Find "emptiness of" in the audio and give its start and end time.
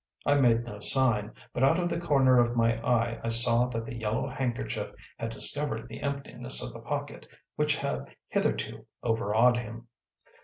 6.01-6.73